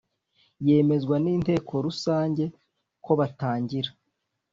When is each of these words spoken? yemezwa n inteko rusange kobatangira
yemezwa 0.67 1.15
n 1.23 1.25
inteko 1.35 1.73
rusange 1.85 2.43
kobatangira 3.05 3.89